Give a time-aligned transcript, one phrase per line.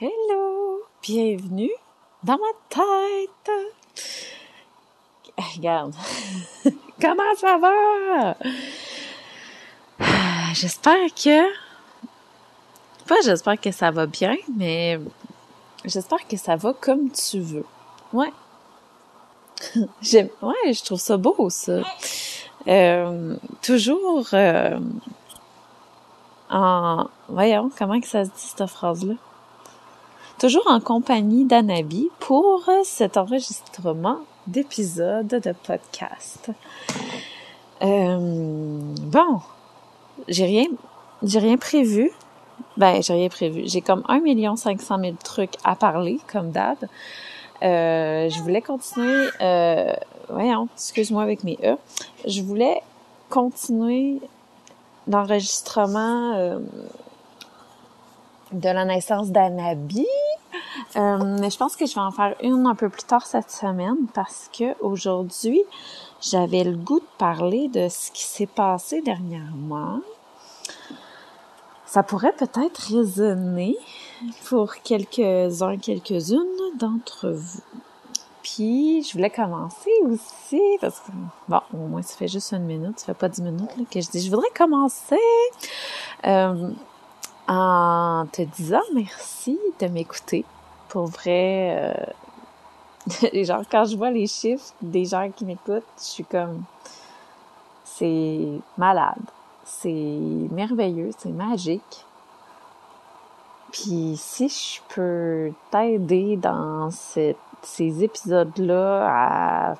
[0.00, 0.80] Hello!
[1.04, 1.70] Bienvenue
[2.24, 3.50] dans ma tête!
[5.38, 5.94] Regarde,
[7.00, 8.36] comment ça va?
[10.52, 11.48] J'espère que...
[13.06, 14.98] Pas j'espère que ça va bien, mais
[15.84, 17.66] j'espère que ça va comme tu veux.
[18.12, 18.32] Ouais.
[20.02, 20.28] J'aime...
[20.42, 21.82] Ouais, je trouve ça beau, ça.
[22.66, 24.76] Euh, toujours euh,
[26.50, 27.06] en...
[27.28, 29.14] Voyons, comment ça se dit, cette phrase-là?
[30.38, 36.50] Toujours en compagnie d'Anabi pour cet enregistrement d'épisode de podcast.
[37.82, 39.40] Euh, bon,
[40.28, 40.66] j'ai rien,
[41.22, 42.10] j'ai rien prévu.
[42.76, 43.62] Ben, j'ai rien prévu.
[43.66, 46.78] J'ai comme 1 500 000 trucs à parler, comme d'hab.
[47.62, 49.92] Euh, je voulais continuer, euh,
[50.28, 51.76] voyons, excuse-moi avec mes E.
[52.26, 52.82] Je voulais
[53.30, 54.20] continuer
[55.08, 56.58] l'enregistrement euh,
[58.54, 60.06] de la naissance d'Anabi.
[60.96, 63.50] Euh, mais je pense que je vais en faire une un peu plus tard cette
[63.50, 65.62] semaine parce que aujourd'hui,
[66.20, 70.00] j'avais le goût de parler de ce qui s'est passé dernièrement.
[71.86, 73.76] Ça pourrait peut-être résonner
[74.46, 77.62] pour quelques-uns, quelques-unes d'entre vous.
[78.42, 81.10] Puis, je voulais commencer aussi, parce que,
[81.48, 84.10] bon, au moins, ça fait juste une minute, ça fait pas dix minutes que je
[84.10, 85.16] dis, je voudrais commencer
[86.26, 86.70] euh,
[87.48, 90.44] en te disant merci de m'écouter.
[90.88, 91.94] Pour vrai,
[93.28, 96.62] euh, genre, quand je vois les chiffres des gens qui m'écoutent, je suis comme,
[97.84, 99.22] c'est malade,
[99.64, 99.88] c'est
[100.50, 102.04] merveilleux, c'est magique.
[103.72, 109.74] Puis si je peux t'aider dans ces épisodes-là à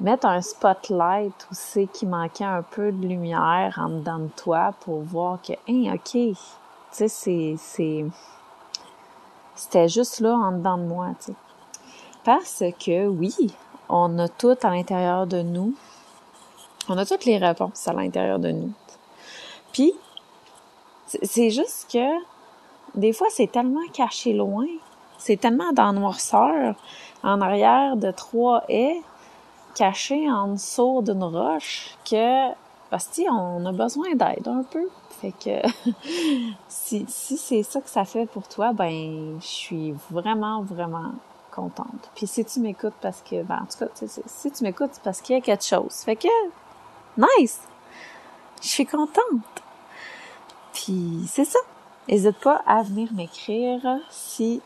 [0.00, 5.00] mettre un spotlight c'est qu'il manquait un peu de lumière en dedans de toi pour
[5.00, 6.34] voir que, hein, ok, tu
[6.90, 8.04] sais, c'est, c'est,
[9.54, 11.34] c'était juste là en dedans de moi, tu sais.
[12.24, 13.34] Parce que oui,
[13.88, 15.74] on a tout à l'intérieur de nous.
[16.88, 18.72] On a toutes les réponses à l'intérieur de nous.
[19.72, 19.92] Puis,
[21.06, 22.06] c'est juste que
[22.94, 24.66] des fois, c'est tellement caché loin,
[25.18, 26.74] c'est tellement dans noirceur,
[27.22, 29.00] en arrière de trois haies,
[29.74, 32.50] caché en dessous d'une roche, que,
[32.92, 34.88] hostie, on a besoin d'aide un peu.
[35.20, 35.60] Fait que,
[36.68, 41.12] si, si c'est ça que ça fait pour toi, ben, je suis vraiment, vraiment
[41.50, 42.10] contente.
[42.14, 45.20] Puis si tu m'écoutes parce que, ben, en tout cas, si tu m'écoutes, c'est parce
[45.20, 45.94] qu'il y a quelque chose.
[46.04, 46.28] Fait que,
[47.16, 47.60] nice!
[48.62, 49.62] Je suis contente.
[50.72, 51.58] Puis c'est ça.
[52.08, 54.60] N'hésite pas à venir m'écrire si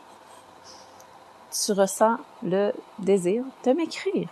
[1.51, 4.29] tu ressens le désir de m'écrire.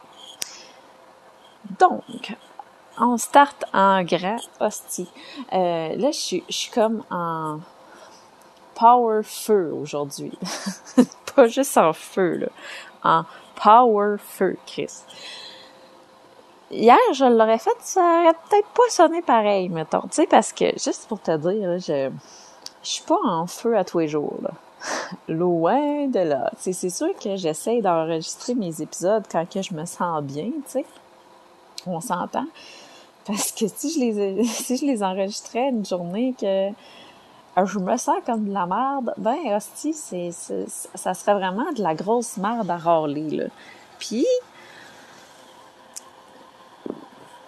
[1.78, 2.34] Donc,
[2.98, 5.08] on start en grand hostie.
[5.53, 7.60] Euh, là, je suis, comme en
[8.75, 10.32] power feu aujourd'hui.
[11.34, 12.48] Pas juste en feu, là.
[13.04, 13.25] En
[13.62, 15.04] power feu, Chris.
[16.70, 20.03] Hier, je l'aurais fait, ça aurait peut-être pas sonné pareil, mettons.
[20.03, 22.10] Tu sais, parce que, juste pour te dire, je,
[22.82, 24.50] je suis pas en feu à tous les jours, là.
[25.28, 26.50] Loin de là.
[26.56, 30.86] c'est sûr que j'essaie d'enregistrer mes épisodes quand que je me sens bien, tu sais.
[31.86, 32.46] On s'entend.
[33.26, 36.70] Parce que si je les, si je les enregistrais une journée que
[37.64, 41.94] je me sens comme de la merde, ben, hostie, c'est, ça serait vraiment de la
[41.94, 43.44] grosse merde à râler, là.
[43.98, 44.26] Puis,
[46.86, 46.92] tu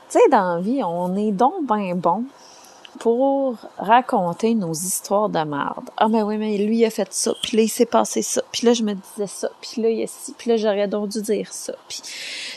[0.08, 2.24] sais, dans la vie, on est donc ben bon
[3.02, 5.90] pour raconter nos histoires de merde.
[5.96, 8.42] Ah, mais oui, mais lui, il a fait ça, puis là, il s'est passé ça,
[8.52, 10.86] puis là, je me disais ça, puis là, il y a ci, puis là, j'aurais
[10.86, 12.00] dû dire ça, puis,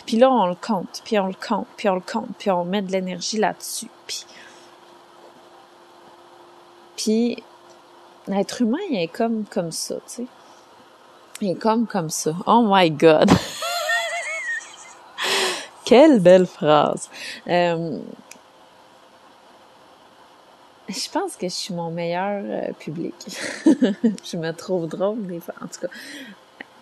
[0.05, 2.63] puis là, on le compte, puis on le compte, puis on le compte, puis on
[2.63, 4.25] met de l'énergie là-dessus, puis...
[6.95, 7.43] Puis,
[8.27, 10.25] l'être humain, il est comme comme ça, tu sais.
[11.41, 12.35] Il est comme comme ça.
[12.45, 13.31] Oh my God!
[15.85, 17.09] Quelle belle phrase!
[17.47, 17.97] Euh,
[20.87, 23.13] je pense que je suis mon meilleur euh, public.
[23.65, 25.55] je me trouve drôle des fois.
[25.61, 25.87] En tout cas,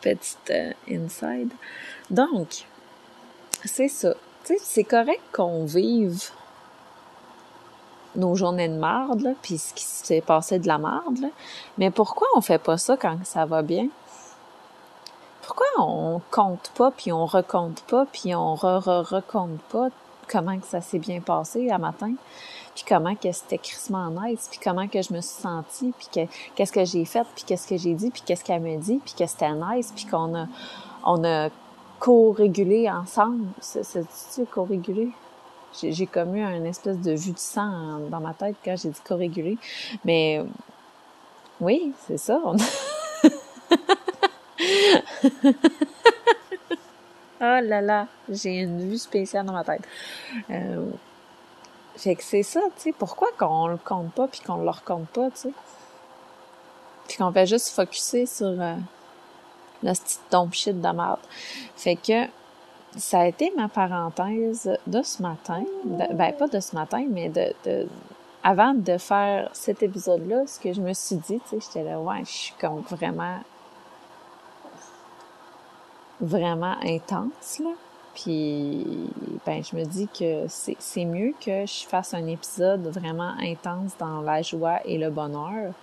[0.01, 1.51] petite euh, inside.
[2.09, 2.65] Donc,
[3.63, 4.13] c'est ça.
[4.43, 6.31] C'est correct qu'on vive
[8.15, 11.29] nos journées de marde, puis ce qui s'est passé de la marde, là.
[11.77, 13.87] Mais pourquoi on fait pas ça quand ça va bien?
[15.41, 19.87] Pourquoi on compte pas, puis on recompte pas, puis on re-re-recompte pas?
[20.29, 22.13] Comment que ça s'est bien passé à matin?
[22.75, 26.31] Puis comment que c'était crissement nice, puis comment que je me suis sentie, puis que,
[26.55, 29.13] qu'est-ce que j'ai fait, puis qu'est-ce que j'ai dit, puis qu'est-ce qu'elle me dit, puis
[29.17, 30.47] que c'était nice, puis qu'on a,
[31.05, 31.49] on a
[31.99, 33.45] co-régulé ensemble.
[33.61, 35.09] C'est-tu co-régulé?
[35.81, 39.01] J'ai comme eu un espèce de vue de sang dans ma tête quand j'ai dit
[39.07, 39.57] co-régulé.
[40.03, 40.43] Mais
[41.61, 42.41] Oui, c'est ça.
[42.43, 42.55] oh
[47.39, 49.83] là là, j'ai une vue spéciale dans ma tête.
[50.49, 50.91] Euh,
[51.95, 55.09] fait que c'est ça, tu sais, pourquoi qu'on le compte pas puis qu'on le recompte
[55.09, 55.53] pas, tu sais?
[57.07, 58.75] Puis qu'on fait juste focuser sur euh,
[59.83, 61.19] le petit tombe shit de merde.
[61.75, 62.25] Fait que
[62.97, 65.63] ça a été ma parenthèse de ce matin.
[65.83, 67.87] ben, pas de ce matin, mais de, de
[68.43, 71.99] avant de faire cet épisode-là, ce que je me suis dit, tu sais, j'étais là,
[71.99, 73.39] ouais, je suis comme vraiment,
[76.19, 77.71] vraiment intense, là.
[78.15, 78.85] Puis,
[79.45, 84.21] ben, je me dis que c'est mieux que je fasse un épisode vraiment intense dans
[84.21, 85.73] la joie et le bonheur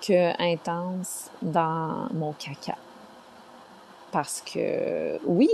[0.00, 2.76] que intense dans mon caca.
[4.10, 5.48] Parce que, oui,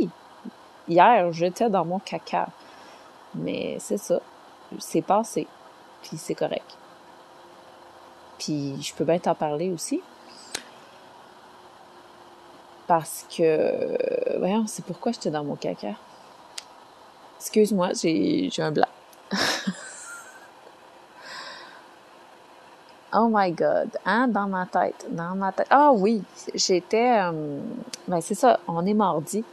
[0.88, 2.48] hier, j'étais dans mon caca.
[3.34, 4.20] Mais c'est ça.
[4.78, 5.46] C'est passé.
[6.02, 6.78] Puis c'est correct.
[8.38, 10.00] Puis je peux bien t'en parler aussi.
[12.86, 15.94] Parce que, voyons, c'est pourquoi j'étais dans mon caca.
[17.38, 18.88] Excuse-moi, j'ai un blanc.
[23.14, 25.66] oh my God, hein, dans ma tête, dans ma tête.
[25.70, 26.22] Ah oui,
[26.54, 27.60] j'étais, euh,
[28.08, 29.44] ben c'est ça, on est mardi.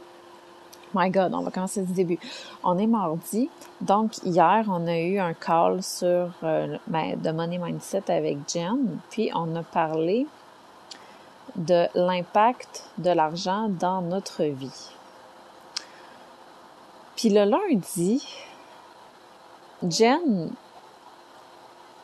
[0.94, 2.18] My God, on va commencer du début.
[2.62, 3.50] On est mardi,
[3.80, 9.30] donc hier on a eu un call sur euh, ben, Money Mindset avec Jen, puis
[9.34, 10.26] on a parlé
[11.56, 14.90] de l'impact de l'argent dans notre vie.
[17.24, 18.22] Puis le lundi,
[19.88, 20.50] Jen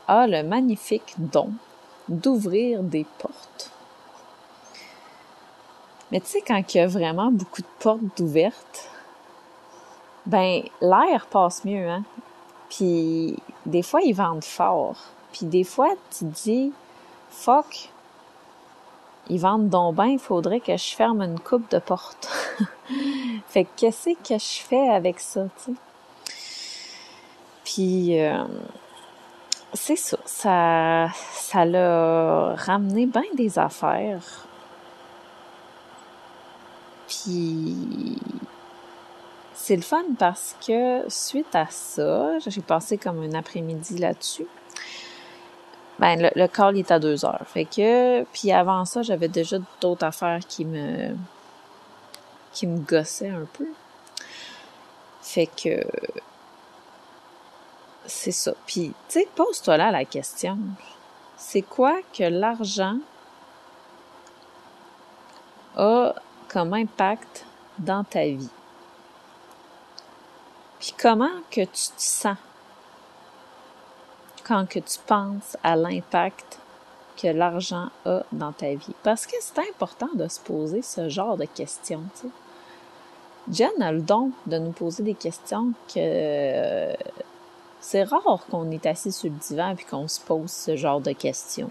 [0.08, 1.50] a le magnifique don
[2.08, 3.70] d'ouvrir des portes.
[6.10, 8.88] Mais tu sais, quand il y a vraiment beaucoup de portes ouvertes,
[10.24, 12.04] ben l'air passe mieux, hein?
[12.70, 13.36] Puis
[13.66, 14.96] des fois, ils vendent fort.
[15.32, 16.72] Puis des fois, tu dis,
[17.28, 17.90] fuck,
[19.30, 22.28] ils vendent donc bien, il faudrait que je ferme une coupe de porte.
[23.48, 25.78] fait que qu'est-ce que je fais avec ça, tu sais?
[27.64, 28.42] Puis, euh,
[29.72, 34.46] c'est ça, ça, ça l'a ramené bien des affaires.
[37.06, 38.18] Puis,
[39.54, 44.46] c'est le fun parce que suite à ça, j'ai passé comme un après-midi là-dessus.
[46.00, 47.44] Ben, le, le call est à deux heures.
[47.44, 51.14] Fait que, puis avant ça, j'avais déjà d'autres affaires qui me,
[52.52, 53.66] qui me gossaient un peu.
[55.20, 55.84] Fait que,
[58.06, 58.54] c'est ça.
[58.66, 60.58] Puis, tu sais, pose-toi là la question.
[61.36, 62.96] C'est quoi que l'argent
[65.76, 66.14] a
[66.48, 67.44] comme impact
[67.78, 68.48] dans ta vie?
[70.78, 72.38] Puis comment que tu te sens?
[74.50, 76.58] Quand que tu penses à l'impact
[77.16, 78.94] que l'argent a dans ta vie.
[79.04, 82.02] Parce que c'est important de se poser ce genre de questions.
[82.20, 82.32] Tu sais.
[83.52, 86.92] Jen a le don de nous poser des questions que
[87.80, 91.12] c'est rare qu'on est assis sur le divan et qu'on se pose ce genre de
[91.12, 91.70] questions.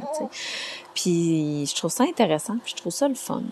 [0.94, 3.44] Puis je trouve ça intéressant, puis je trouve ça le fun.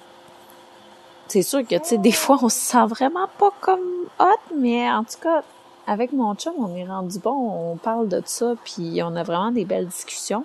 [1.27, 4.89] C'est sûr que tu sais, des fois on se sent vraiment pas comme hot, mais
[4.89, 5.43] en tout cas,
[5.87, 9.51] avec mon chum, on est rendu bon, on parle de ça, puis on a vraiment
[9.51, 10.43] des belles discussions.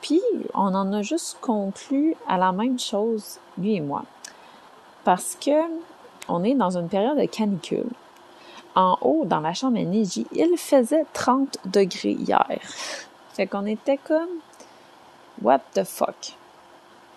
[0.00, 0.22] Puis
[0.54, 4.04] on en a juste conclu à la même chose, lui et moi.
[5.02, 5.60] Parce que
[6.28, 7.88] on est dans une période de canicule.
[8.76, 12.60] En haut, dans la chambre à il faisait 30 degrés hier.
[13.32, 14.28] Fait qu'on était comme
[15.42, 16.36] What the fuck?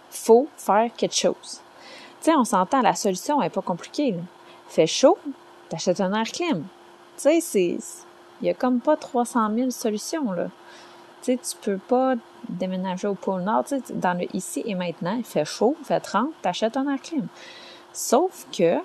[0.09, 1.61] Faut faire quelque chose.
[2.21, 4.15] Tu sais, on s'entend, la solution est pas compliquée.
[4.67, 5.17] Fait chaud,
[5.69, 6.63] t'achètes un air clim.
[7.21, 7.77] Tu sais.
[8.41, 10.47] Il y a comme pas 300 000 solutions, là.
[11.21, 12.15] Tu sais, tu peux pas
[12.49, 13.65] déménager au pôle Nord.
[13.91, 17.27] Dans le ici et maintenant, il fait chaud, il fait 30, t'achètes un air clim.
[17.93, 18.77] Sauf que,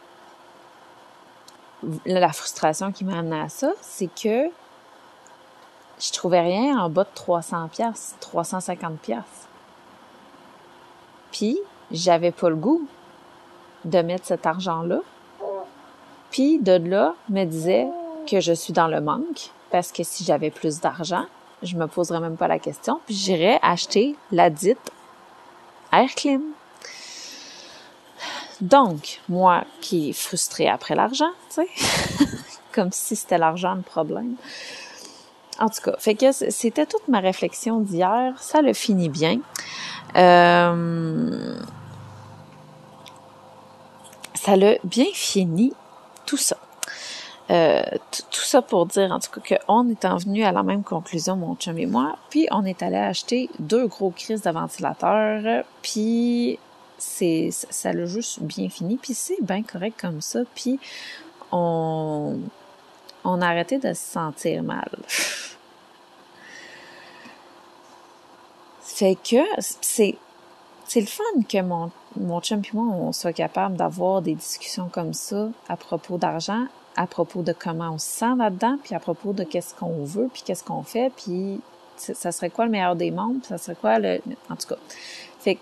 [2.05, 4.51] la frustration qui m'a amené à ça, c'est que
[5.99, 9.49] je trouvais rien en bas de 300 pièces, 350 pièces.
[11.33, 11.59] Puis,
[11.91, 12.87] j'avais pas le goût
[13.85, 15.01] de mettre cet argent-là.
[16.31, 17.87] Puis, de là, me disait,
[18.27, 21.27] que je suis dans le manque parce que si j'avais plus d'argent,
[21.63, 24.91] je me poserais même pas la question, puis j'irais acheter la dite
[25.93, 26.43] Air Clim.
[28.61, 32.27] Donc, moi qui est frustrée après l'argent, tu sais,
[32.73, 34.35] comme si c'était l'argent le problème.
[35.59, 38.35] En tout cas, fait que c'était toute ma réflexion d'hier.
[38.39, 39.41] Ça le finit bien.
[40.17, 41.59] Euh,
[44.35, 45.73] ça l'a bien fini,
[46.27, 46.57] tout ça.
[47.51, 50.83] Euh, tout ça pour dire, en tout cas, qu'on est en venu à la même
[50.83, 55.65] conclusion, mon chum et moi, puis on est allé acheter deux gros crises de ventilateurs,
[55.81, 56.59] puis
[56.99, 60.81] c'est ça l'a juste bien fini, puis c'est bien correct comme ça, puis
[61.53, 62.41] on,
[63.25, 64.91] on a arrêté de se sentir mal.
[68.81, 70.17] fait que c'est
[70.89, 74.89] c'est le fun que mon, mon chum et moi, on soit capable d'avoir des discussions
[74.89, 79.01] comme ça à propos d'argent, à propos de comment on se sent là-dedans, puis à
[79.01, 81.61] propos de qu'est-ce qu'on veut, puis qu'est-ce qu'on fait, puis
[81.97, 84.21] ça serait quoi le meilleur des mondes, ça serait quoi le...
[84.51, 84.77] En tout cas,
[85.39, 85.59] fait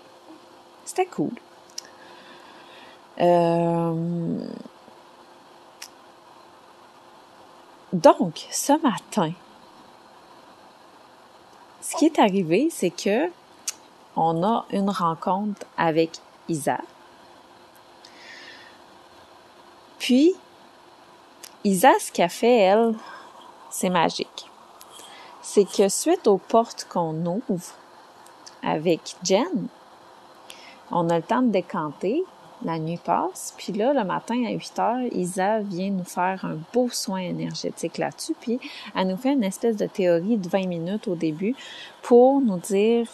[0.85, 1.31] c'était cool.
[3.19, 4.47] Euh...
[7.93, 9.31] Donc, ce matin,
[11.81, 13.29] ce qui est arrivé, c'est que
[14.17, 16.79] on a une rencontre avec Isa.
[19.97, 20.35] Puis,
[21.65, 22.93] Isa, ce qu'elle fait, elle,
[23.71, 24.51] c'est magique.
[25.41, 27.73] C'est que suite aux portes qu'on ouvre
[28.61, 29.67] avec Jen,
[30.91, 32.23] on a le temps de décanter,
[32.63, 36.59] la nuit passe, puis là, le matin à 8 heures, Isa vient nous faire un
[36.71, 38.59] beau soin énergétique là-dessus, puis
[38.95, 41.55] elle nous fait une espèce de théorie de 20 minutes au début
[42.03, 43.07] pour nous dire,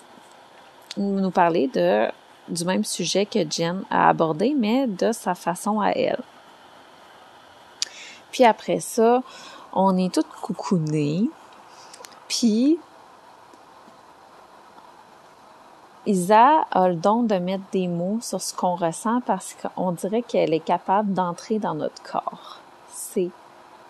[0.97, 1.69] nous parler
[2.49, 6.21] du même sujet que Jen a abordé, mais de sa façon à elle.
[8.31, 9.21] Puis après ça,
[9.73, 11.29] on est toutes coucounées.
[12.27, 12.79] Puis
[16.05, 20.23] Isa a le don de mettre des mots sur ce qu'on ressent parce qu'on dirait
[20.23, 22.59] qu'elle est capable d'entrer dans notre corps.
[22.91, 23.29] C'est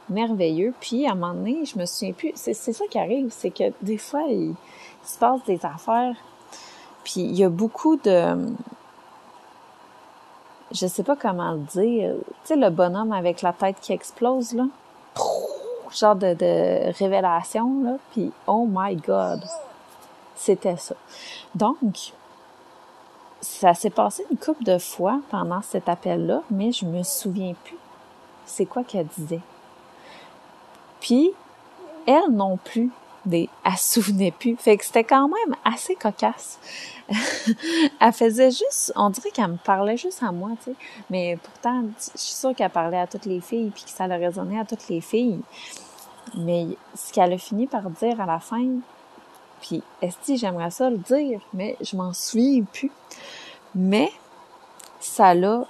[0.10, 0.74] merveilleux.
[0.80, 2.32] Puis à un moment donné, je me souviens plus.
[2.36, 4.56] C'est, ça qui arrive, c'est que des fois, il,
[5.06, 6.16] se passe des affaires.
[7.04, 8.36] Puis il y a beaucoup de
[10.72, 12.13] je sais pas comment le dire.
[12.16, 14.66] Tu sais, le bonhomme avec la tête qui explose, là.
[15.92, 17.98] Genre de, révélation, là.
[18.12, 19.44] Puis, oh my God.
[20.36, 20.96] C'était ça.
[21.54, 22.13] Donc,
[23.42, 27.78] ça s'est passé une couple de fois pendant cet appel-là, mais je me souviens plus
[28.51, 29.42] c'est quoi qu'elle disait.
[31.00, 31.32] Puis,
[32.06, 32.92] elle non plus,
[33.25, 34.56] des, elle se souvenait plus.
[34.58, 36.60] Fait que c'était quand même assez cocasse.
[38.00, 40.75] elle faisait juste, on dirait qu'elle me parlait juste à moi, tu sais.
[41.10, 44.16] Mais pourtant, je suis sûre qu'elle parlait à toutes les filles puis que ça le
[44.16, 45.42] résonnait à toutes les filles.
[46.36, 48.66] Mais ce qu'elle a fini par dire à la fin,
[49.62, 52.92] puis est-ce que j'aimerais ça le dire, mais je m'en souviens plus.
[53.75, 54.12] Mais
[55.00, 55.66] ça l'a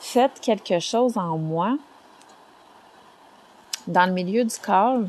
[0.00, 1.76] fait quelque chose en moi
[3.86, 5.00] dans le milieu du corps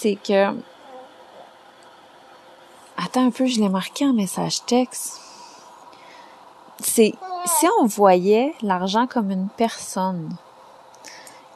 [0.00, 0.54] c'est que
[3.02, 5.20] Attends un peu, je l'ai marqué en message texte.
[6.78, 7.14] C'est
[7.46, 10.36] si on voyait l'argent comme une personne.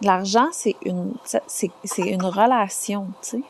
[0.00, 1.14] L'argent, c'est une
[1.46, 3.42] c'est une relation, tu sais.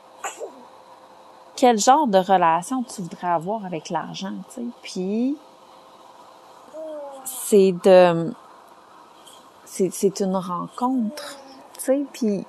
[1.55, 4.67] Quel genre de relation tu voudrais avoir avec l'argent, tu sais?
[4.83, 5.37] Puis
[7.25, 8.33] c'est de
[9.65, 11.39] c'est une rencontre,
[11.79, 12.45] tu sais, puis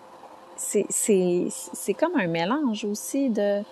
[0.58, 3.64] c'est comme un mélange aussi de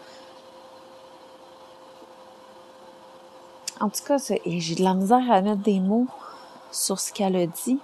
[3.84, 6.08] en tout cas, j'ai de la misère à mettre des mots
[6.72, 7.80] sur ce qu'elle a dit.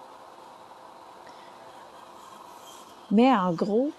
[3.11, 3.91] Mais en gros,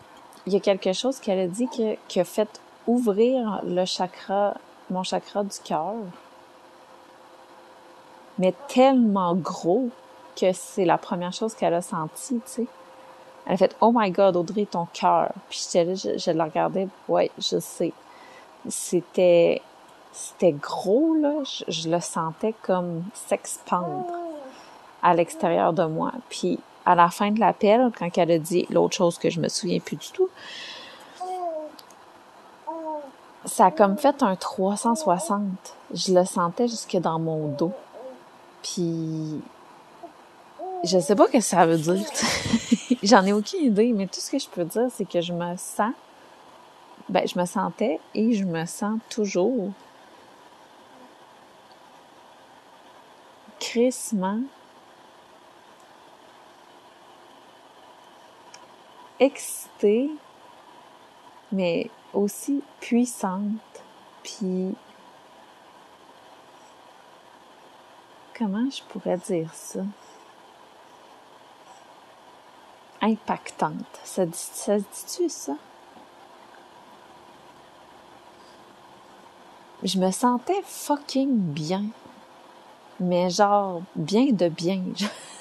[0.46, 4.54] il y a quelque chose qu'elle a dit qui, a fait ouvrir le chakra,
[4.88, 5.94] mon chakra du cœur.
[8.38, 9.90] Mais tellement gros
[10.36, 12.66] que c'est la première chose qu'elle a sentie, tu sais.
[13.46, 15.32] Elle a fait Oh my God, Audrey, ton cœur.
[15.48, 16.88] Puis j'étais là, je, je la regardais.
[17.08, 17.92] Ouais, je sais.
[18.68, 19.62] C'était
[20.12, 21.42] c'était gros, là.
[21.68, 24.06] Je, le sentais comme s'expandre
[25.02, 26.12] à l'extérieur de moi.
[26.28, 29.48] Puis à la fin de l'appel, quand elle a dit l'autre chose que je me
[29.48, 30.28] souviens plus du tout,
[33.44, 35.42] ça a comme fait un 360.
[35.94, 37.72] Je le sentais jusque dans mon dos.
[38.62, 39.40] Puis
[40.84, 42.04] je sais pas ce que ça veut dire.
[43.02, 45.56] J'en ai aucune idée, mais tout ce que je peux dire, c'est que je me
[45.56, 45.94] sens,
[47.08, 49.72] ben, je me sentais et je me sens toujours
[53.58, 54.40] crissement
[59.18, 60.10] excitée,
[61.52, 63.82] mais aussi puissante,
[64.22, 64.74] puis
[68.36, 69.80] comment je pourrais dire ça?
[73.00, 74.00] Impactante.
[74.04, 75.54] Ça, se dit-tu ça?
[79.82, 81.84] Je me sentais fucking bien.
[82.98, 84.82] Mais genre, bien de bien.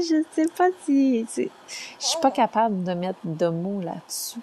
[0.00, 1.26] je sais pas si...
[1.34, 1.48] Je
[1.98, 4.40] suis pas capable de mettre de mots là-dessus.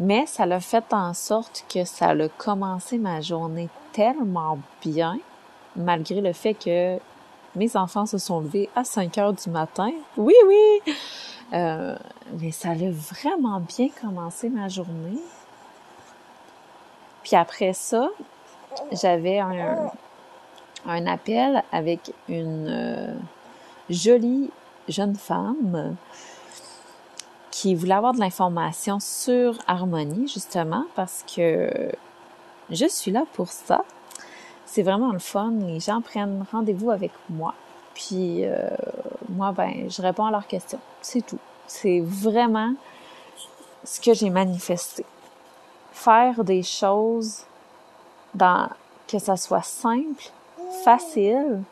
[0.00, 5.18] Mais ça l'a fait en sorte que ça a commencé ma journée tellement bien,
[5.76, 6.98] malgré le fait que
[7.56, 9.90] mes enfants se sont levés à 5 heures du matin.
[10.16, 10.94] Oui, oui!
[11.52, 11.96] Euh,
[12.40, 15.18] mais ça a vraiment bien commencé ma journée.
[17.22, 18.08] Puis après ça,
[18.92, 19.90] j'avais un,
[20.86, 23.14] un appel avec une euh,
[23.88, 24.50] jolie
[24.88, 25.96] jeune femme
[27.50, 31.92] qui voulait avoir de l'information sur Harmonie, justement, parce que
[32.70, 33.84] je suis là pour ça.
[34.74, 35.52] C'est vraiment le fun.
[35.68, 37.54] Les gens prennent rendez-vous avec moi.
[37.94, 38.68] Puis euh,
[39.28, 40.80] moi, ben, je réponds à leurs questions.
[41.00, 41.38] C'est tout.
[41.68, 42.74] C'est vraiment
[43.84, 45.04] ce que j'ai manifesté.
[45.92, 47.42] Faire des choses
[48.34, 48.68] dans
[49.06, 50.24] que ça soit simple,
[50.82, 51.62] facile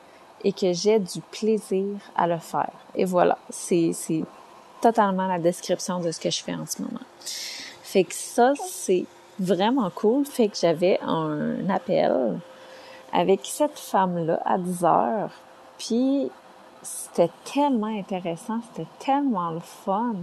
[0.45, 2.71] et que j'ai du plaisir à le faire.
[2.95, 3.91] Et voilà, c'est
[4.81, 7.01] totalement la description de ce que je fais en ce moment.
[7.83, 9.07] Fait que ça, c'est
[9.41, 10.25] vraiment cool.
[10.25, 12.39] Fait que j'avais un appel
[13.13, 15.31] avec cette femme-là à 10 heures.
[15.79, 16.31] Puis
[16.83, 20.17] c'était tellement intéressant, c'était tellement le fun.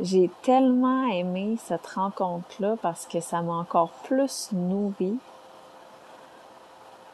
[0.00, 5.18] J'ai tellement aimé cette rencontre-là parce que ça m'a encore plus nourri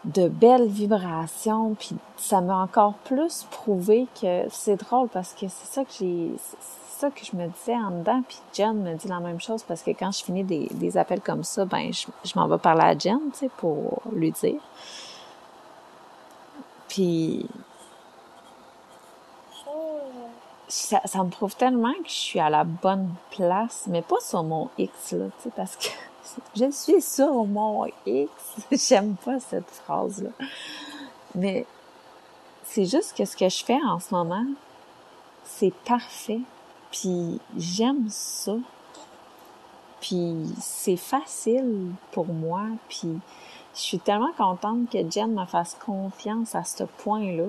[0.05, 5.67] de belles vibrations, puis ça m'a encore plus prouvé que c'est drôle parce que c'est
[5.67, 9.09] ça que j'ai, c'est ça que je me disais en dedans, puis Jen me dit
[9.09, 12.07] la même chose parce que quand je finis des, des appels comme ça, ben je,
[12.25, 14.61] je m'en vais parler à Jen, tu sais, pour lui dire.
[16.89, 17.47] Puis
[20.69, 24.43] ça, ça me prouve tellement que je suis à la bonne place, mais pas sur
[24.43, 25.89] mon X là, tu sais, parce que
[26.55, 28.31] je suis sur mon X.
[28.73, 30.31] J'aime pas cette phrase-là.
[31.35, 31.67] Mais
[32.65, 34.47] c'est juste que ce que je fais en ce moment,
[35.45, 36.41] c'est parfait.
[36.91, 38.55] Puis j'aime ça.
[40.01, 42.63] Puis c'est facile pour moi.
[42.89, 43.19] Puis
[43.75, 47.49] je suis tellement contente que Jen me fasse confiance à ce point-là.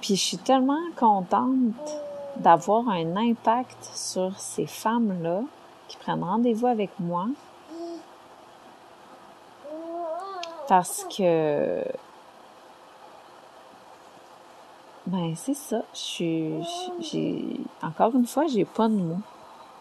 [0.00, 1.74] Puis je suis tellement contente
[2.36, 5.42] d'avoir un impact sur ces femmes-là
[5.94, 7.26] qui prennent rendez-vous avec moi.
[10.66, 11.84] Parce que
[15.06, 15.82] ben c'est ça.
[15.92, 16.62] Je
[17.00, 17.44] j'ai
[17.82, 19.20] encore une fois j'ai pas de mots.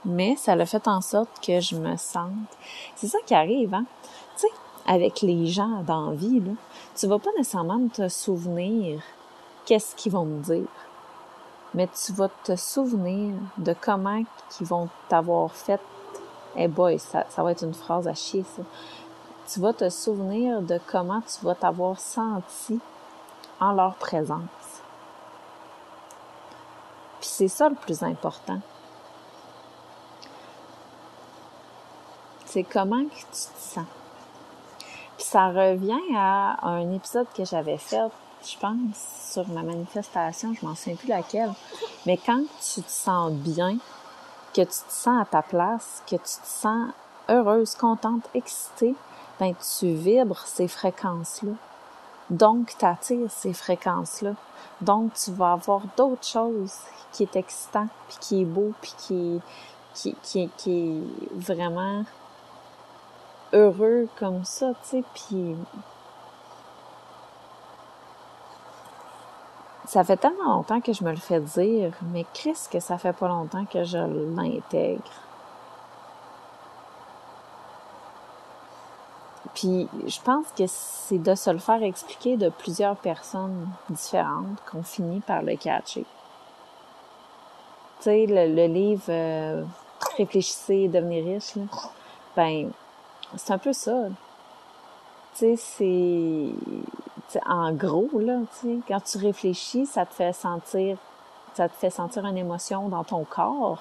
[0.06, 2.32] Mais ça l'a fait en sorte que je me sente.
[2.95, 3.86] C'est ça qui arrive hein.
[4.36, 4.54] Tu sais
[4.86, 6.52] avec les gens dans la vie là
[6.95, 9.02] tu vas pas nécessairement te souvenir
[9.65, 10.67] qu'est-ce qu'ils vont me dire.
[11.73, 14.23] Mais tu vas te souvenir de comment
[14.60, 15.82] ils vont t'avoir fait
[16.56, 18.62] eh boy, ça, ça va être une phrase à chier, ça.
[19.52, 22.80] Tu vas te souvenir de comment tu vas t'avoir senti
[23.60, 24.39] en leur présence.
[27.20, 28.60] Puis c'est ça le plus important.
[32.46, 33.86] C'est comment que tu te sens.
[35.18, 38.12] Puis ça revient à un épisode que j'avais fait,
[38.46, 41.54] je pense, sur ma manifestation, je m'en souviens plus laquelle.
[42.06, 43.78] Mais quand tu te sens bien,
[44.54, 46.92] que tu te sens à ta place, que tu te sens
[47.30, 48.96] heureuse, contente, excitée,
[49.39, 51.54] ben tu vibres ces fréquences-là.
[52.30, 54.34] Donc, tu attires ces fréquences-là.
[54.82, 56.74] Donc, tu vas avoir d'autres choses
[57.12, 59.42] qui est excitant, puis qui est beau, puis qui,
[59.94, 62.04] qui, qui, qui est vraiment
[63.54, 65.56] heureux comme ça, tu sais, puis
[69.86, 73.13] ça fait tellement longtemps que je me le fais dire, mais Chris, que ça fait
[73.13, 75.02] pas longtemps que je l'intègre?
[79.54, 84.84] Puis je pense que c'est de se le faire expliquer de plusieurs personnes différentes qu'on
[84.84, 86.06] finit par le catcher.
[88.00, 89.63] Tu sais, le, livre euh,
[90.17, 91.63] Réfléchissez et devenir riche, là,
[92.36, 92.72] ben,
[93.36, 94.08] c'est un peu ça.
[95.36, 96.50] Tu sais, c'est
[97.46, 98.40] en gros, là,
[98.88, 100.98] quand tu réfléchis, ça te fait sentir,
[101.54, 103.80] ça te fait sentir une émotion dans ton corps,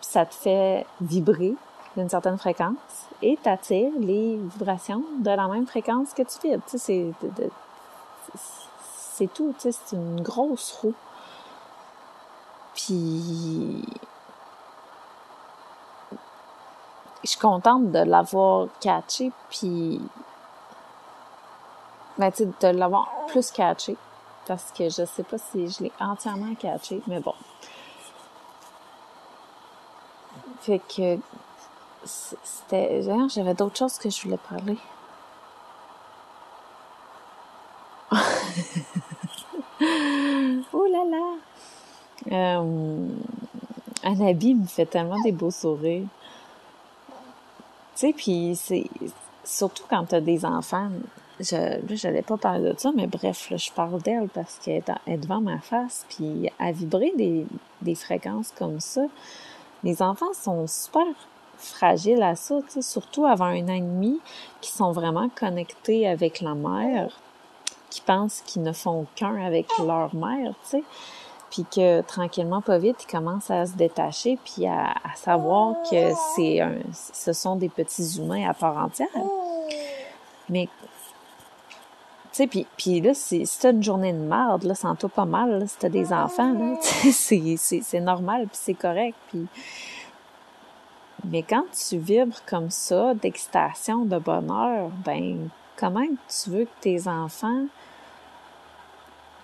[0.00, 1.54] ça te fait vibrer
[1.96, 6.62] d'une certaine fréquence et t'attires les vibrations de la même fréquence que tu vibres.
[6.66, 7.12] c'est,
[8.34, 10.94] c'est tout, c'est une grosse roue.
[12.74, 13.84] Puis,
[17.22, 20.00] je suis contente de l'avoir catché, puis
[22.20, 23.96] ben, tu de l'avoir plus catché.
[24.46, 27.32] Parce que je sais pas si je l'ai entièrement catché, mais bon.
[30.60, 31.18] Fait que
[32.04, 33.00] c'était.
[33.28, 34.76] J'avais d'autres choses que je voulais parler.
[40.74, 41.36] oh là là!
[42.32, 43.08] Euh,
[44.02, 46.04] Anabi me fait tellement des beaux sourires.
[47.94, 48.90] Tu sais, puis c'est
[49.42, 50.90] surtout quand t'as des enfants,
[51.40, 55.40] je n'allais pas parler de ça, mais bref, je parle d'elle parce qu'elle est devant
[55.40, 57.46] ma face, puis à vibrer des,
[57.82, 59.02] des fréquences comme ça,
[59.82, 61.06] les enfants sont super
[61.56, 64.20] fragiles à ça, surtout avant un an et demi,
[64.60, 67.20] qui sont vraiment connectés avec la mère,
[67.88, 70.84] qui pensent qu'ils ne font qu'un avec leur mère, tu sais
[71.50, 76.60] puis que tranquillement, pas vite, ils commencent à se détacher, puis à, savoir que c'est
[76.60, 79.08] un, ce sont des petits humains à part entière.
[80.48, 80.68] Mais,
[82.42, 85.90] sais, puis, puis là, c'est, une journée de merde, là, sens-toi pas mal, là, si
[85.90, 89.46] des enfants, là, c'est, c'est, c'est normal, puis c'est correct, puis...
[91.26, 97.08] Mais quand tu vibres comme ça, d'excitation, de bonheur, ben, comment tu veux que tes
[97.08, 97.66] enfants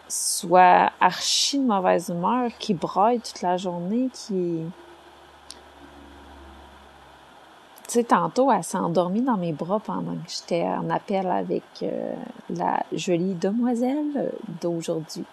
[0.09, 4.63] soit archi de mauvaise humeur, qui broille toute la journée, qui...
[7.87, 11.63] Tu sais, tantôt, elle s'est endormie dans mes bras pendant que j'étais en appel avec
[11.83, 12.15] euh,
[12.51, 15.25] la jolie demoiselle d'aujourd'hui.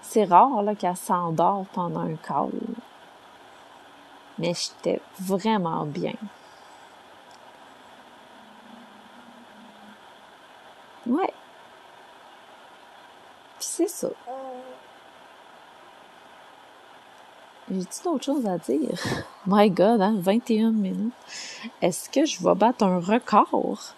[0.00, 2.50] C'est rare là, qu'elle s'endort pendant un call.
[4.38, 6.14] Mais j'étais vraiment bien.
[11.06, 11.32] Ouais,
[13.58, 14.08] c'est ça.
[17.72, 18.98] J'ai-tu d'autres choses à dire?
[19.46, 21.14] My God, hein, 21 minutes.
[21.80, 23.94] Est-ce que je vais battre un record?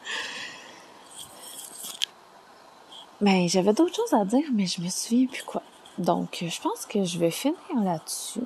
[3.20, 5.62] Ben, j'avais d'autres choses à dire, mais je me souviens plus quoi.
[5.98, 8.42] Donc, je pense que je vais finir là-dessus.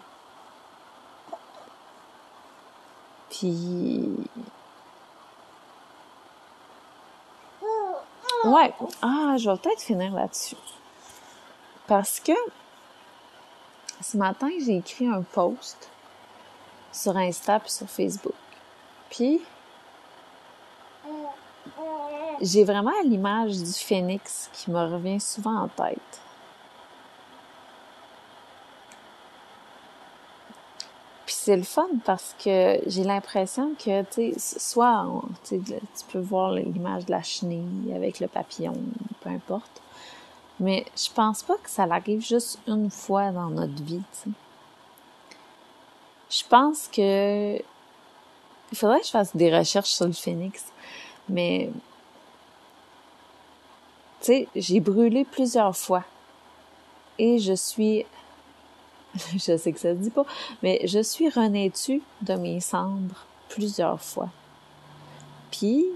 [3.29, 4.09] Puis...
[8.45, 8.73] Ouais.
[9.03, 10.57] Ah, je vais peut-être finir là-dessus.
[11.87, 12.33] Parce que
[14.01, 15.91] ce matin, j'ai écrit un post
[16.93, 18.35] sur Insta et sur Facebook.
[19.11, 19.41] Puis,
[22.41, 26.21] j'ai vraiment l'image du phénix qui me revient souvent en tête.
[31.27, 35.07] Puis c'est le fun parce que j'ai l'impression que, tu sais, soit
[35.45, 35.61] tu
[36.11, 38.75] peux voir l'image de la chenille avec le papillon,
[39.21, 39.83] peu importe.
[40.61, 44.03] Mais je pense pas que ça arrive juste une fois dans notre vie.
[46.31, 47.57] Je pense que
[48.71, 50.67] il faudrait que je fasse des recherches sur le phénix,
[51.29, 51.71] mais
[54.21, 56.05] tu sais, j'ai brûlé plusieurs fois
[57.19, 58.05] et je suis
[59.35, 60.27] je sais que ça se dit pas,
[60.63, 64.29] mais je suis renaîtue de mes cendres plusieurs fois.
[65.51, 65.87] Puis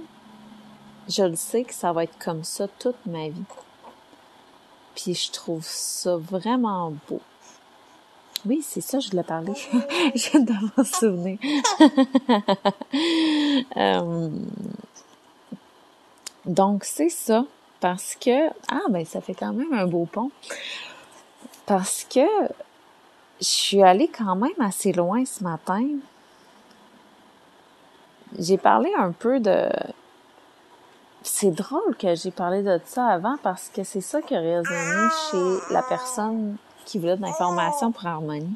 [1.08, 3.44] je le sais que ça va être comme ça toute ma vie.
[4.94, 7.20] Puis je trouve ça vraiment beau.
[8.44, 9.52] Oui, c'est ça, je voulais parler.
[10.14, 11.38] je viens de m'en souvenir.
[13.76, 14.28] Euh,
[16.44, 17.44] donc, c'est ça.
[17.80, 18.48] Parce que...
[18.70, 20.30] Ah, ben, ça fait quand même un beau pont.
[21.66, 22.26] Parce que
[23.40, 25.84] je suis allée quand même assez loin ce matin.
[28.38, 29.68] J'ai parlé un peu de
[31.42, 35.08] c'est drôle que j'ai parlé de ça avant parce que c'est ça qui a résonné
[35.28, 38.54] chez la personne qui voulait de l'information pour Harmonie.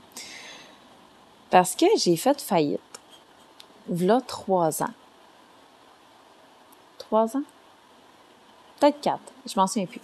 [1.51, 2.81] Parce que j'ai fait faillite.
[3.89, 4.95] V'là trois ans.
[6.99, 7.43] Trois ans?
[8.79, 9.33] Peut-être quatre.
[9.47, 10.01] Je m'en souviens plus.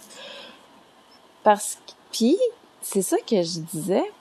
[1.41, 2.37] Parce que, puis,
[2.81, 4.11] c'est ça que je disais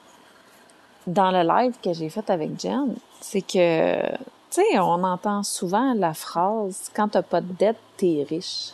[1.08, 2.94] dans le live que j'ai fait avec Jen.
[3.20, 4.02] C'est que
[4.52, 8.72] tu sais, on entend souvent la phrase quand t'as pas de dette, t'es riche.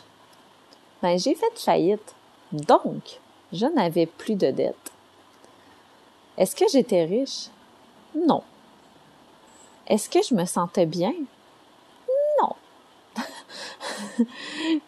[1.01, 2.15] Ben, j'ai fait faillite.
[2.51, 3.21] Donc,
[3.53, 4.91] je n'avais plus de dette.
[6.37, 7.47] Est-ce que j'étais riche?
[8.13, 8.43] Non.
[9.87, 11.13] Est-ce que je me sentais bien?
[12.41, 12.55] Non.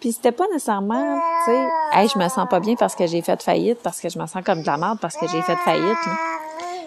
[0.02, 3.22] Puis c'était pas nécessairement, tu sais, hey, je me sens pas bien parce que j'ai
[3.22, 5.56] fait faillite, parce que je me sens comme de la merde parce que j'ai fait
[5.56, 5.98] faillite.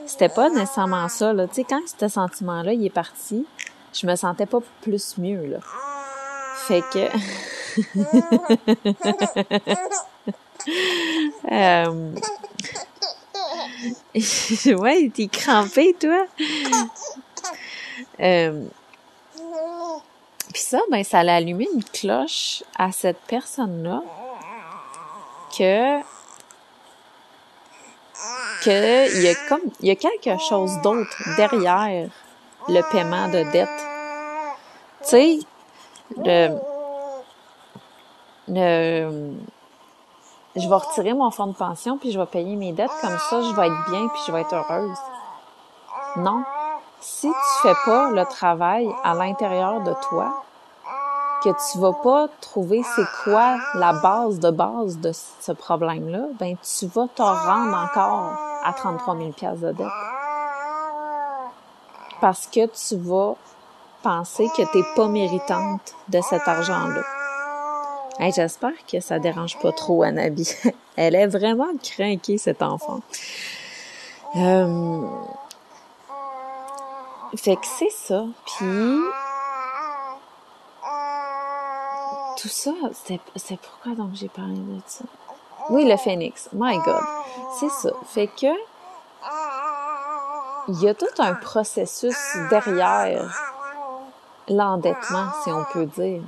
[0.06, 1.46] C'était pas nécessairement ça, là.
[1.48, 3.46] Tu sais, quand ce sentiment-là, il est parti,
[3.94, 5.58] je me sentais pas plus mieux, là.
[6.66, 7.08] Fait que...
[11.50, 12.14] euh...
[14.76, 16.26] ouais, t'es crampé, toi.
[20.54, 24.02] Puis ça, ben, ça allait allumer une cloche à cette personne-là
[25.58, 26.00] que
[28.64, 32.08] que il y a comme il y a quelque chose d'autre derrière
[32.68, 33.68] le paiement de dette.
[35.02, 35.38] Tu sais,
[36.16, 36.58] le,
[40.56, 43.42] je vais retirer mon fonds de pension puis je vais payer mes dettes comme ça,
[43.42, 44.98] je vais être bien puis je vais être heureuse.
[46.16, 46.44] Non.
[47.00, 50.42] Si tu fais pas le travail à l'intérieur de toi,
[51.42, 56.56] que tu vas pas trouver c'est quoi la base de base de ce problème-là, ben
[56.56, 58.32] tu vas te rendre encore
[58.64, 60.13] à 33 000 pièces de dette.
[62.20, 63.36] Parce que tu vas
[64.02, 67.02] penser que tu n'es pas méritante de cet argent-là.
[68.18, 70.48] Hey, J'espère que ça dérange pas trop Anabi.
[70.96, 73.00] Elle est vraiment craquée, cet enfant.
[74.36, 75.06] Euh...
[77.36, 78.24] Fait que c'est ça.
[78.46, 79.00] Puis
[82.40, 82.72] tout ça,
[83.36, 85.04] c'est pourquoi donc j'ai parlé de ça?
[85.70, 86.48] Oui, le phénix.
[86.52, 87.02] My God.
[87.58, 87.90] C'est ça.
[88.06, 88.46] Fait que
[90.68, 92.16] il y a tout un processus
[92.50, 93.54] derrière
[94.48, 96.22] l'endettement, si on peut dire.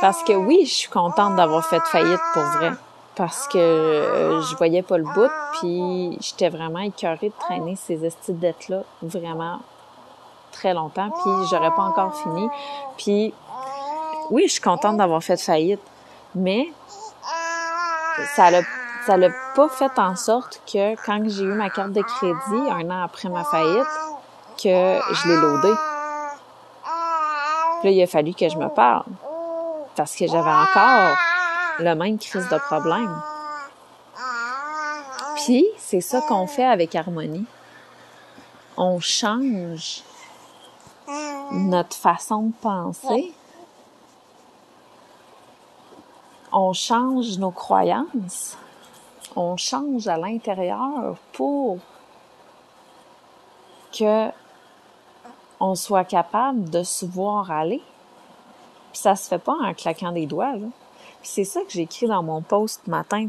[0.00, 2.72] Parce que oui, je suis contente d'avoir fait faillite pour vrai.
[3.14, 8.04] Parce que euh, je voyais pas le bout, puis j'étais vraiment écœurée de traîner ces
[8.04, 9.60] estis dettes-là vraiment
[10.52, 12.48] très longtemps, puis j'aurais pas encore fini.
[12.98, 13.32] Puis
[14.30, 15.80] oui, je suis contente d'avoir fait faillite,
[16.34, 16.68] mais
[18.34, 18.60] ça l'a
[19.06, 22.90] ça l'a pas fait en sorte que quand j'ai eu ma carte de crédit un
[22.90, 23.86] an après ma faillite,
[24.56, 25.74] que je l'ai loadée.
[27.84, 29.04] Là, il a fallu que je me parle
[29.94, 31.16] parce que j'avais encore
[31.78, 33.22] le même crise de problème.
[35.36, 37.46] Puis, c'est ça qu'on fait avec Harmonie.
[38.76, 40.02] On change
[41.52, 43.32] notre façon de penser.
[46.52, 48.56] On change nos croyances.
[49.36, 51.78] On change à l'intérieur pour
[53.92, 54.30] que
[55.60, 57.82] on soit capable de se voir aller.
[58.92, 60.54] Puis ça se fait pas en claquant des doigts.
[61.22, 63.28] C'est ça que j'ai écrit dans mon post matin.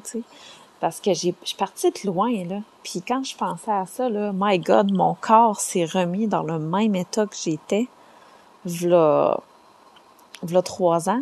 [0.80, 2.60] Parce que j'ai, je suis partie de loin, là.
[2.84, 6.60] Puis quand je pensais à ça, là, my God, mon corps s'est remis dans le
[6.60, 7.88] même état que j'étais
[8.66, 9.40] v'là,
[10.44, 11.22] v'là trois ans.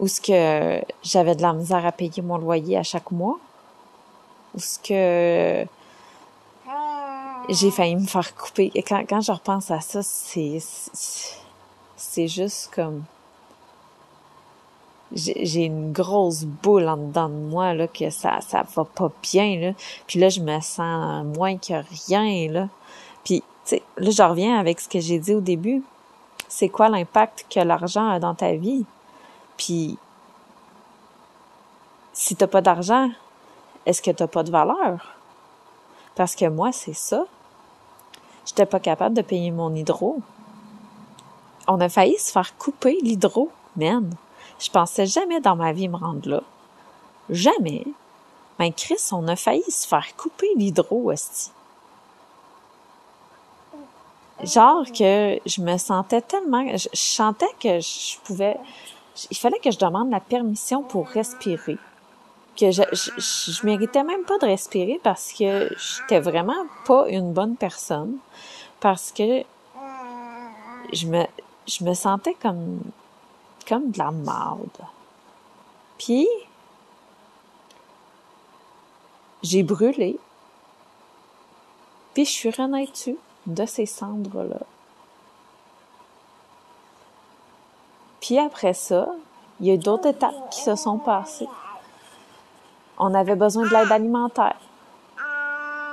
[0.00, 3.38] Où ce que j'avais de la misère à payer mon loyer à chaque mois.
[4.54, 5.66] Où ce que
[7.48, 8.70] j'ai failli me faire couper.
[8.74, 10.58] Et quand, quand je repense à ça, c'est,
[11.96, 13.04] c'est juste comme,
[15.12, 19.58] j'ai une grosse boule en dedans de moi, là, que ça, ça va pas bien,
[19.58, 19.72] là.
[20.06, 21.74] Puis là, je me sens moins que
[22.08, 22.68] rien, là.
[23.24, 25.82] Puis, tu sais, là, je reviens avec ce que j'ai dit au début.
[26.48, 28.84] C'est quoi l'impact que l'argent a dans ta vie?
[29.58, 29.98] Puis,
[32.14, 33.10] si t'as pas d'argent,
[33.84, 35.14] est-ce que t'as pas de valeur?
[36.14, 37.26] Parce que moi, c'est ça.
[38.46, 40.20] J'étais pas capable de payer mon hydro.
[41.66, 44.10] On a failli se faire couper l'hydro, man.
[44.58, 46.42] Je pensais jamais dans ma vie me rendre là.
[47.28, 47.84] Jamais.
[48.58, 51.50] Mais Chris, on a failli se faire couper l'hydro, aussi.
[54.42, 58.56] Genre que je me sentais tellement, je, je sentais que je pouvais,
[59.30, 61.78] il fallait que je demande la permission pour respirer
[62.58, 67.54] que je, je, méritais même pas de respirer parce que j'étais vraiment pas une bonne
[67.54, 68.16] personne
[68.80, 69.44] parce que
[70.92, 71.24] je me
[71.68, 72.80] je me sentais comme
[73.68, 74.68] comme de la marde.
[75.98, 76.26] Puis
[79.42, 80.18] j'ai brûlé.
[82.14, 84.60] Puis je suis renaîtue de ces cendres-là.
[88.28, 89.08] Puis après ça,
[89.58, 91.48] il y a d'autres étapes qui se sont passées
[92.98, 94.56] on avait besoin de l'aide alimentaire.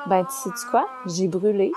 [0.07, 0.85] Ben, tu sais -tu quoi?
[1.05, 1.71] J'ai brûlé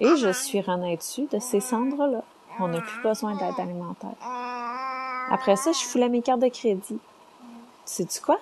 [0.00, 2.22] et je suis renaîtue de ces cendres-là.
[2.58, 4.18] On n'a plus besoin d'aide alimentaire.
[5.30, 6.98] Après ça, je foulais mes cartes de crédit.
[6.98, 8.38] Tu sais-tu quoi?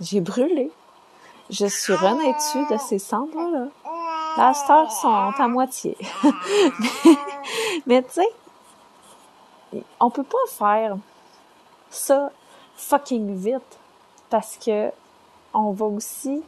[0.00, 0.70] J'ai brûlé.
[1.50, 3.66] Je suis renaîtue de ces cendres-là.
[4.36, 5.96] La stars sont à moitié.
[7.86, 8.28] mais tu sais,
[10.00, 10.96] on peut pas faire
[11.90, 12.30] ça
[12.76, 13.78] fucking vite
[14.30, 14.90] parce que
[15.52, 16.42] on va aussi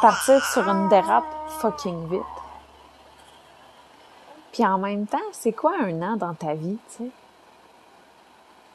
[0.00, 1.24] partir sur une dérape
[1.60, 2.20] fucking vite.
[4.52, 7.10] Puis en même temps, c'est quoi un an dans ta vie, tu?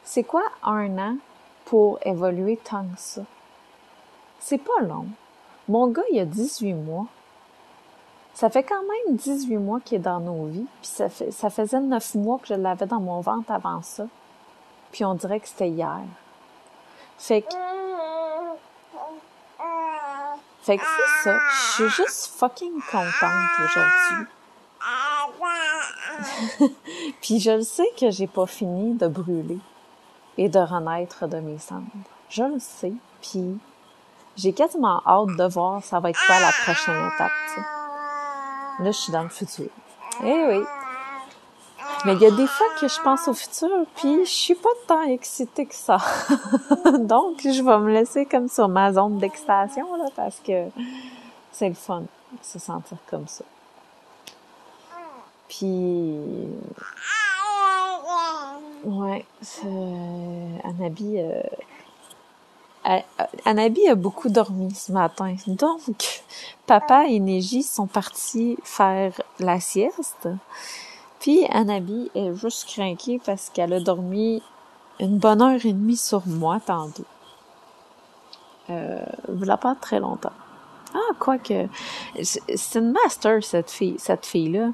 [0.04, 1.18] C'est quoi un an
[1.66, 3.22] pour évoluer tant que ça?
[4.40, 5.06] C'est pas long.
[5.68, 7.06] Mon gars, il a 18 mois.
[8.40, 10.66] Ça fait quand même 18 mois qu'il est dans nos vies.
[10.82, 14.06] Puis ça, fait, ça faisait 9 mois que je l'avais dans mon ventre avant ça.
[14.94, 16.00] Puis on dirait que c'était hier.
[17.18, 17.54] Fait que.
[20.62, 21.38] Fait que c'est ça.
[21.52, 24.26] Je suis juste fucking contente aujourd'hui.
[27.22, 29.60] Puis je le sais que j'ai pas fini de brûler.
[30.38, 31.84] et de renaître de mes cendres.
[32.30, 33.60] Je le sais, puis
[34.38, 37.32] j'ai quasiment hâte de voir ça va être quoi la prochaine étape.
[38.80, 39.70] Là, je suis dans le futur.
[40.24, 40.64] Eh oui.
[42.06, 44.70] Mais il y a des fois que je pense au futur, puis je suis pas
[44.88, 45.98] tant excitée que ça.
[47.00, 50.70] Donc, je vais me laisser comme sur ma zone d'excitation, là, parce que
[51.52, 52.08] c'est le fun de
[52.42, 53.44] se sentir comme ça.
[55.50, 56.16] Puis,
[58.86, 59.26] ouais,
[60.64, 61.42] Anabi, euh,
[63.46, 65.36] Anabi a beaucoup dormi ce matin.
[65.48, 66.24] Donc,
[66.66, 70.28] papa et Neji sont partis faire la sieste.
[71.20, 74.42] Puis Anabi est juste craquée parce qu'elle a dormi
[75.00, 77.06] une bonne heure et demie sur moi tantôt.
[78.70, 80.34] Euh, voilà pas très longtemps.
[80.94, 81.68] Ah, quoi que
[82.24, 84.70] c'est une master cette fille, cette fille là.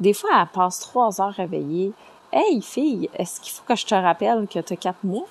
[0.00, 1.92] Des fois, elle passe trois heures réveillée.
[2.32, 5.26] Hey fille, est-ce qu'il faut que je te rappelle que tu as quatre mois?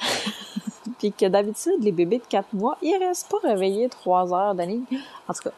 [1.00, 4.62] Puis que d'habitude, les bébés de quatre mois, ils restent pas réveillés trois heures de
[4.62, 5.50] En tout cas,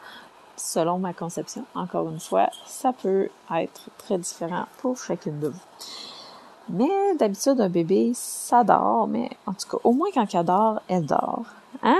[0.55, 5.61] selon ma conception, encore une fois, ça peut être très différent pour chacune de vous.
[6.69, 10.81] Mais d'habitude, un bébé, ça dort, mais en tout cas, au moins quand elle dort,
[10.87, 11.43] elle dort.
[11.83, 11.99] Hein?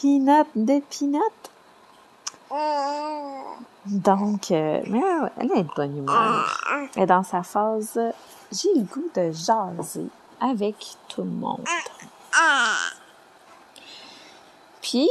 [0.00, 1.20] Peanut de peanut?
[3.84, 4.80] Donc, euh,
[5.36, 6.62] elle est de bonne humeur.
[6.96, 8.00] Est dans sa phase,
[8.50, 10.06] j'ai le goût de jaser
[10.40, 11.60] avec tout le monde.
[14.82, 15.08] Puis,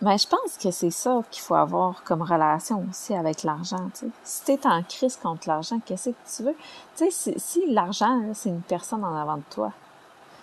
[0.00, 3.88] mais je pense que c'est ça qu'il faut avoir comme relation aussi avec l'argent.
[4.22, 6.56] Si tu es en crise contre l'argent, qu'est-ce que tu veux?
[6.96, 9.72] Tu sais, si, si l'argent, c'est une personne en avant de toi,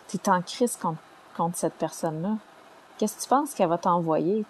[0.08, 2.38] tu es en crise contre, cette personne-là,
[2.98, 4.46] qu'est-ce que tu penses qu'elle va t'envoyer?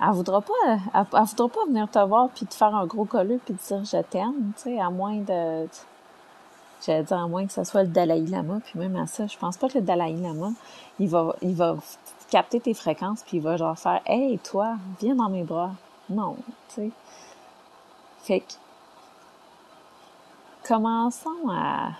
[0.00, 3.74] Elle voudra voudra pas venir te voir puis te faire un gros colleux puis te
[3.74, 5.66] dire je t'aime, à moins de,
[6.84, 9.36] j'allais dire à moins que ce soit le Dalai Lama, puis même à ça, je
[9.36, 10.50] pense pas que le Dalai Lama,
[10.98, 11.76] il va, il va
[12.30, 15.72] capter tes fréquences puis il va genre faire Hey toi, viens dans mes bras.
[16.10, 16.36] Non,
[16.68, 16.90] tu sais.
[18.22, 18.54] Fait que
[20.66, 21.92] commençons à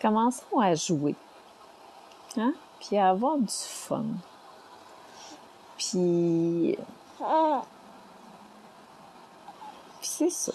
[0.00, 1.14] commençons à jouer.
[2.36, 2.52] Hein?
[2.78, 4.04] Puis à avoir du fun.
[5.78, 6.76] Puis.
[10.02, 10.52] C'est ça.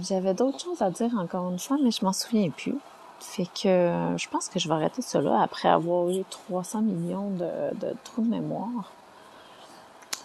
[0.00, 2.76] J'avais d'autres choses à dire encore une fois, mais je m'en souviens plus.
[3.20, 7.74] Fait que je pense que je vais arrêter cela après avoir eu 300 millions de,
[7.78, 8.92] de trous de mémoire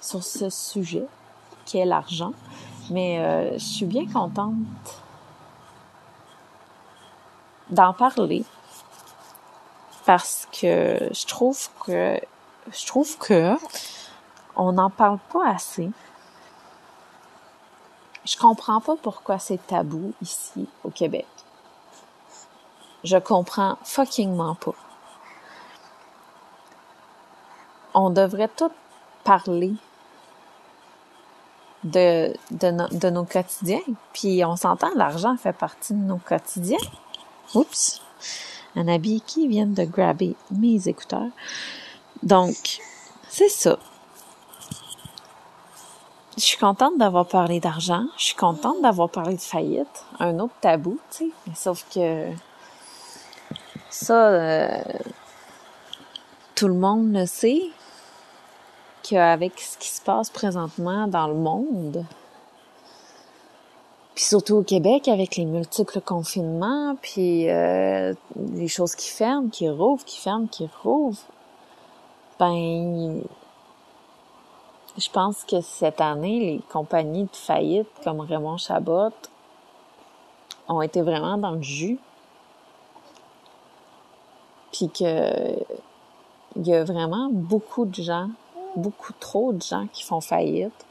[0.02, 1.06] sur ce sujet
[1.66, 2.34] qui est l'argent.
[2.90, 4.56] Mais euh, je suis bien contente
[7.70, 8.44] d'en parler
[10.06, 12.20] parce que je trouve que
[12.72, 13.56] je trouve que
[14.60, 15.90] on n'en parle pas assez.
[18.26, 21.26] Je comprends pas pourquoi c'est tabou ici au Québec.
[23.06, 24.76] Je comprends fuckingment pas.
[27.94, 28.72] On devrait tout
[29.24, 29.74] parler
[31.86, 32.34] de,
[33.10, 33.80] nos quotidiens.
[34.12, 36.78] Puis on s'entend, l'argent fait partie de nos quotidiens.
[37.56, 38.02] Oups!
[38.76, 41.32] Un habit qui vient de grabber mes écouteurs.
[42.22, 42.82] Donc,
[43.30, 43.80] c'est ça
[46.40, 48.06] je suis contente d'avoir parlé d'argent.
[48.18, 50.06] Je suis contente d'avoir parlé de faillite.
[50.20, 51.56] Un autre tabou, tu sais.
[51.56, 52.28] sauf que
[53.90, 54.82] ça, euh,
[56.56, 57.64] tout le monde le sait
[59.04, 62.06] qu'avec ce qui se passe présentement dans le monde,
[64.16, 68.14] puis surtout au Québec avec les multiples confinements, puis euh,
[68.54, 71.24] les choses qui ferment, qui rouvrent, qui ferment, qui rouvrent,
[72.40, 73.22] ben
[75.00, 79.14] je pense que cette année, les compagnies de faillite comme Raymond Chabot
[80.68, 81.98] ont été vraiment dans le jus.
[84.72, 85.56] Puis que
[86.56, 88.30] il y a vraiment beaucoup de gens,
[88.76, 90.86] beaucoup trop de gens qui font faillite.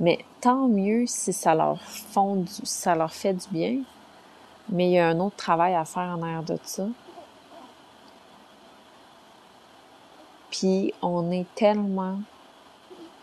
[0.00, 1.80] Mais tant mieux si ça leur
[3.12, 3.78] fait du bien.
[4.68, 6.86] Mais il y a un autre travail à faire en arrière de ça.
[10.50, 12.18] Puis on est tellement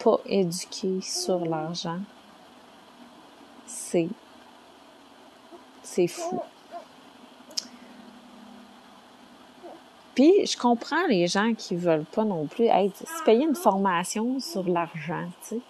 [0.05, 0.21] pas
[1.01, 1.97] sur l'argent,
[3.65, 4.07] c'est
[5.81, 6.39] c'est fou.
[10.13, 14.39] Puis je comprends les gens qui veulent pas non plus être se payer une formation
[14.39, 15.61] sur l'argent, tu sais.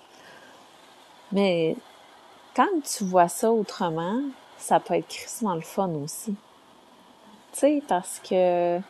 [1.32, 1.78] Mais
[2.54, 4.22] quand tu vois ça autrement,
[4.58, 6.36] ça peut être crissement le fun aussi.
[7.54, 8.82] Tu sais, parce que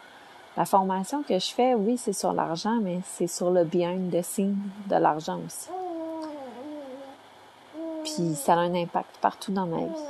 [0.57, 4.21] la formation que je fais, oui, c'est sur l'argent, mais c'est sur le bien de
[4.21, 4.55] signe
[4.87, 5.69] de l'argent aussi.
[8.03, 10.05] Puis ça a un impact partout dans ma vie.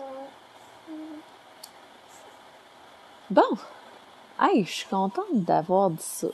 [3.32, 3.42] Bon,
[4.40, 6.28] hey, je suis contente d'avoir dit ça.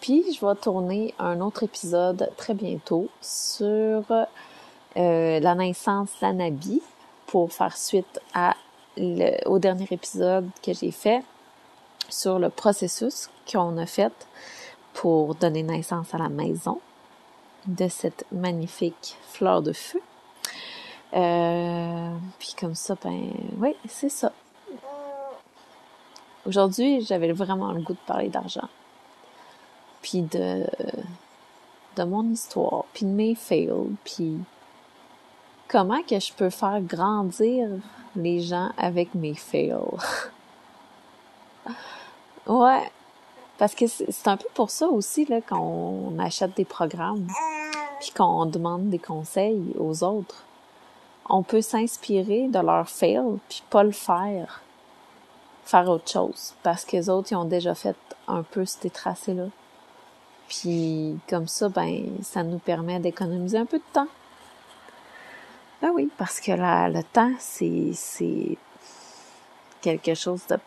[0.00, 6.80] Puis je vais tourner un autre épisode très bientôt sur euh, la naissance d'Anabi
[7.26, 8.20] pour faire suite
[9.46, 11.24] au dernier épisode que j'ai fait
[12.08, 14.12] sur le processus qu'on a fait
[14.94, 16.80] pour donner naissance à la maison
[17.66, 20.00] de cette magnifique fleur de feu.
[21.14, 24.32] Euh, puis comme ça, ben oui, c'est ça.
[26.46, 28.68] Aujourd'hui, j'avais vraiment le goût de parler d'argent.
[30.02, 30.66] Puis de,
[31.96, 34.38] de mon histoire, puis de mes fails, puis
[35.68, 37.68] comment que je peux faire grandir
[38.16, 39.74] les gens avec mes fails.
[42.48, 42.90] ouais.
[43.58, 47.26] Parce que c'est un peu pour ça aussi là qu'on achète des programmes
[48.00, 50.44] puis qu'on demande des conseils aux autres.
[51.28, 54.62] On peut s'inspirer de leur fail puis pas le faire.
[55.64, 57.96] Faire autre chose parce que les autres ils ont déjà fait
[58.28, 59.46] un peu ces tracés là.
[60.48, 64.08] Puis comme ça ben ça nous permet d'économiser un peu de temps
[65.80, 68.58] ben oui, parce que la, le temps, c'est
[69.80, 70.58] quelque chose de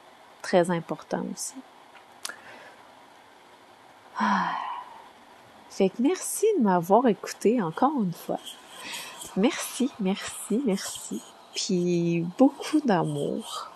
[0.42, 1.56] très important aussi.
[5.70, 8.40] Fait que merci de m'avoir écouté encore une fois.
[9.38, 11.22] Merci, merci, merci.
[11.56, 13.70] Puis beaucoup d'amour.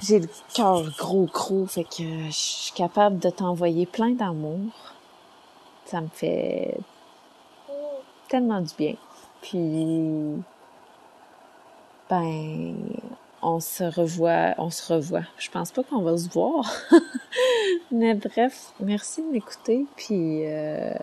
[0.00, 4.70] J'ai le cœur gros gros, fait que je suis capable de t'envoyer plein d'amour.
[5.86, 6.76] Ça me fait
[8.28, 8.94] tellement du bien.
[9.40, 10.42] Puis,
[12.10, 12.74] ben,
[13.42, 15.24] on se revoit, on se revoit.
[15.38, 16.70] Je pense pas qu'on va se voir.
[17.90, 19.86] Mais bref, merci de m'écouter.
[19.96, 20.94] Puis, euh,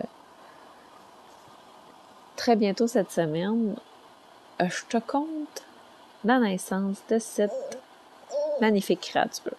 [2.36, 3.76] très bientôt cette semaine,
[4.60, 5.62] euh, je te compte
[6.24, 7.78] la naissance de cette
[8.60, 9.56] magnifique créature.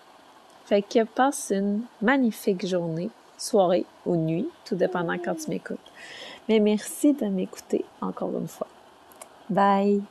[0.66, 5.78] Fait que passe une magnifique journée, soirée ou nuit, tout dépendant quand tu m'écoutes.
[6.50, 8.68] Mais merci de m'écouter encore une fois.
[9.50, 10.02] Bye!